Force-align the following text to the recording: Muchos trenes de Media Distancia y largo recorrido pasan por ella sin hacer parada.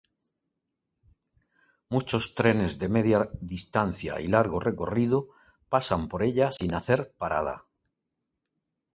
Muchos 1.89 2.33
trenes 2.33 2.79
de 2.79 2.89
Media 2.89 3.29
Distancia 3.39 4.19
y 4.19 4.25
largo 4.25 4.59
recorrido 4.59 5.27
pasan 5.69 6.07
por 6.07 6.23
ella 6.23 6.51
sin 6.51 6.73
hacer 6.73 7.13
parada. 7.19 7.67